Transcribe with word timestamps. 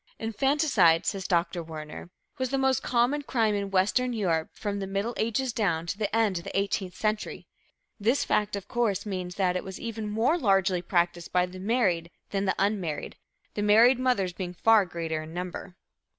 "_"Infanticide," 0.17 1.05
says 1.05 1.27
Dr. 1.27 1.61
Werner, 1.61 2.09
"was 2.39 2.49
the 2.49 2.57
most 2.57 2.81
common 2.81 3.21
crime 3.21 3.53
in 3.53 3.69
Western 3.69 4.13
Europe 4.13 4.49
from 4.51 4.79
the 4.79 4.87
Middle 4.87 5.13
Ages 5.15 5.53
down 5.53 5.85
to 5.85 5.95
the 5.95 6.15
end 6.15 6.39
of 6.39 6.43
the 6.43 6.59
Eighteenth 6.59 6.95
Century." 6.95 7.45
This 7.99 8.23
fact, 8.25 8.55
of 8.55 8.67
course, 8.67 9.05
means 9.05 9.35
that 9.35 9.55
it 9.55 9.63
was 9.63 9.79
even 9.79 10.09
more 10.09 10.39
largely 10.39 10.81
practiced 10.81 11.31
by 11.31 11.45
the 11.45 11.59
married 11.59 12.09
than 12.31 12.45
the 12.45 12.55
unmarried, 12.57 13.15
the 13.53 13.61
married 13.61 13.99
mothers 13.99 14.33
being 14.33 14.55
far 14.55 14.87
greater 14.87 15.21
in 15.21 15.35
number. 15.35 15.75